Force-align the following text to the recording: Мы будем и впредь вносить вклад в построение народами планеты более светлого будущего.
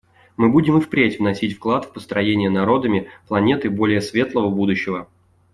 Мы 0.35 0.49
будем 0.49 0.79
и 0.79 0.81
впредь 0.81 1.19
вносить 1.19 1.55
вклад 1.57 1.85
в 1.85 1.93
построение 1.93 2.49
народами 2.49 3.09
планеты 3.27 3.69
более 3.69 4.01
светлого 4.01 4.49
будущего. 4.49 5.07